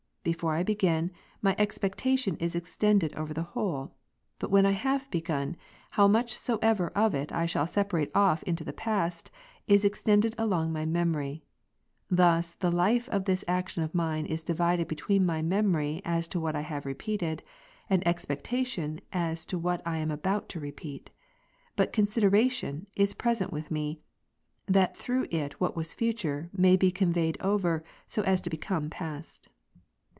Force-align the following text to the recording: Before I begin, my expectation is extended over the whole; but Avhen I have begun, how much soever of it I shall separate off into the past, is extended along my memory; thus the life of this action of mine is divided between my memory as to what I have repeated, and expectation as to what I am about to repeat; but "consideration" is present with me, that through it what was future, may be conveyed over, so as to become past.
Before 0.23 0.53
I 0.53 0.61
begin, 0.61 1.09
my 1.41 1.55
expectation 1.57 2.37
is 2.37 2.53
extended 2.55 3.11
over 3.15 3.33
the 3.33 3.41
whole; 3.57 3.95
but 4.37 4.51
Avhen 4.51 4.67
I 4.67 4.71
have 4.73 5.09
begun, 5.09 5.57
how 5.89 6.07
much 6.07 6.37
soever 6.37 6.89
of 6.89 7.15
it 7.15 7.31
I 7.31 7.47
shall 7.47 7.65
separate 7.65 8.11
off 8.13 8.43
into 8.43 8.63
the 8.63 8.71
past, 8.71 9.31
is 9.65 9.83
extended 9.83 10.35
along 10.37 10.71
my 10.71 10.85
memory; 10.85 11.43
thus 12.07 12.53
the 12.53 12.69
life 12.69 13.09
of 13.09 13.25
this 13.25 13.43
action 13.47 13.81
of 13.81 13.95
mine 13.95 14.27
is 14.27 14.43
divided 14.43 14.87
between 14.87 15.25
my 15.25 15.41
memory 15.41 16.03
as 16.05 16.27
to 16.27 16.39
what 16.39 16.55
I 16.55 16.61
have 16.61 16.85
repeated, 16.85 17.41
and 17.89 18.05
expectation 18.07 19.01
as 19.11 19.43
to 19.47 19.57
what 19.57 19.81
I 19.87 19.97
am 19.97 20.11
about 20.11 20.49
to 20.49 20.59
repeat; 20.59 21.09
but 21.75 21.91
"consideration" 21.93 22.85
is 22.95 23.15
present 23.15 23.51
with 23.51 23.71
me, 23.71 23.97
that 24.67 24.95
through 24.95 25.25
it 25.31 25.59
what 25.59 25.75
was 25.75 25.95
future, 25.95 26.51
may 26.53 26.77
be 26.77 26.91
conveyed 26.91 27.39
over, 27.41 27.83
so 28.05 28.21
as 28.21 28.39
to 28.41 28.51
become 28.51 28.87
past. 28.87 29.49